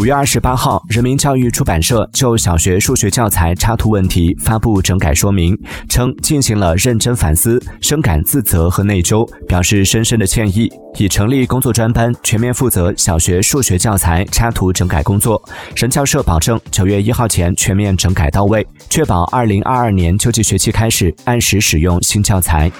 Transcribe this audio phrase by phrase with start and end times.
[0.00, 5.54] 五月二十八号，人民教育出版社就小学数学教材插图问题发布整改说明，
[5.90, 15.38] 称进行了认真反思，深感自责和内疚，表示深深的歉意，已成立工作专班，全面负责小学数学教材插图整改工作。
[15.76, 22.72] 人教社保证九月一号前全面整改到位，确保二零二二年秋季学期开始按时使用新教材。